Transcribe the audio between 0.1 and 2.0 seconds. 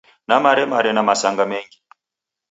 Namaremare na masanga mengi